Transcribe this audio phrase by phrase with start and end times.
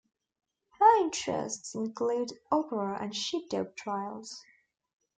[0.79, 4.41] Her interests include opera and sheepdog trials.